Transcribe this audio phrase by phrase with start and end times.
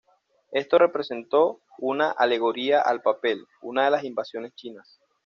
[0.51, 4.99] Esto representó una alegoría al papel, una de las invenciones chinas.